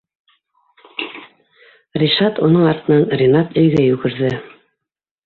Ришат, 2.03 2.41
уның 2.47 2.65
артынан 2.71 3.05
Ринат 3.21 3.55
өйгә 3.65 3.85
йүгерҙе. 3.91 4.33